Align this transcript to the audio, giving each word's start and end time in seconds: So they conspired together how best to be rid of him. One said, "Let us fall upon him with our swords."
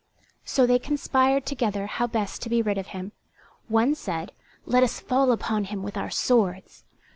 So 0.43 0.65
they 0.65 0.79
conspired 0.79 1.45
together 1.45 1.85
how 1.85 2.07
best 2.07 2.41
to 2.41 2.49
be 2.49 2.63
rid 2.63 2.79
of 2.79 2.87
him. 2.87 3.11
One 3.67 3.93
said, 3.93 4.31
"Let 4.65 4.81
us 4.81 4.99
fall 4.99 5.31
upon 5.31 5.65
him 5.65 5.83
with 5.83 5.95
our 5.95 6.09
swords." 6.09 6.85